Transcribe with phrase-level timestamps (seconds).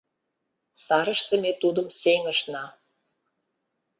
[0.85, 2.63] Сарыште ме тудым сеҥышна.